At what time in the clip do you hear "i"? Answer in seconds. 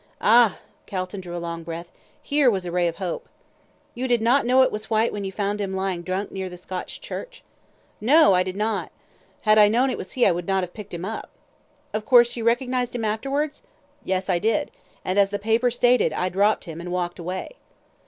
8.33-8.41, 9.59-9.67, 10.25-10.31, 14.27-14.39, 16.13-16.29